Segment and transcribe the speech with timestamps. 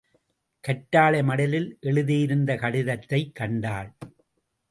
[0.67, 3.93] கற்றாழை மடலில் எழுதியிருந்த கடிதத்தைக் கண்டாள்.